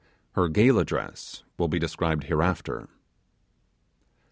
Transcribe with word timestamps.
Her 0.31 0.49
gala 0.49 0.83
dress 0.83 1.43
will 1.59 1.67
be 1.67 1.77
described 1.77 2.23
hereafter. 2.23 2.89